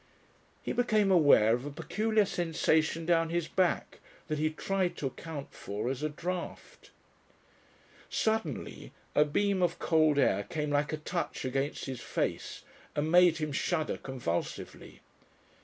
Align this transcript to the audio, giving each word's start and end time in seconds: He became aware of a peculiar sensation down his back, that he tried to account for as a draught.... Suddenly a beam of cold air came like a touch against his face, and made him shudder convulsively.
He 0.63 0.73
became 0.73 1.11
aware 1.11 1.53
of 1.53 1.63
a 1.63 1.69
peculiar 1.69 2.25
sensation 2.25 3.05
down 3.05 3.29
his 3.29 3.47
back, 3.47 3.99
that 4.29 4.39
he 4.39 4.49
tried 4.49 4.97
to 4.97 5.05
account 5.05 5.53
for 5.53 5.91
as 5.91 6.01
a 6.01 6.09
draught.... 6.09 6.89
Suddenly 8.09 8.93
a 9.13 9.23
beam 9.25 9.61
of 9.61 9.77
cold 9.77 10.17
air 10.17 10.41
came 10.41 10.71
like 10.71 10.91
a 10.91 10.97
touch 10.97 11.45
against 11.45 11.85
his 11.85 12.01
face, 12.01 12.63
and 12.95 13.11
made 13.11 13.37
him 13.37 13.51
shudder 13.51 13.97
convulsively. 13.97 15.01